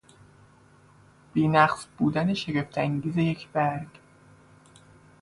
بینقص 1.33 1.87
بودن 1.97 2.33
شگفت 2.33 2.77
انگیز 2.77 3.17
یک 3.17 3.49
برگ 3.49 3.99